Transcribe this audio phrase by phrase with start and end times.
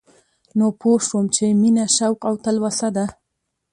[0.57, 3.05] نو پوه شوم چې مينه شوق او تلوسه ده